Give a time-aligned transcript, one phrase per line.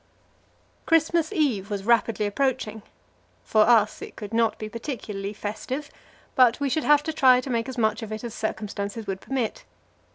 [0.87, 2.81] Christmas Eve was rapidly approaching.
[3.43, 5.91] For us it could not be particularly festive,
[6.33, 9.21] but we should have to try to make as much of it as circumstances would
[9.21, 9.63] permit.